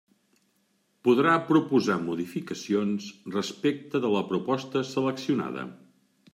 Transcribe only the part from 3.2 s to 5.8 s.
respecte de la proposta seleccionada.